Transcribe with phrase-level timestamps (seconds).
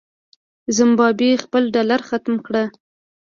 [0.77, 2.53] زمبابوې خپل ډالر ختم کړ.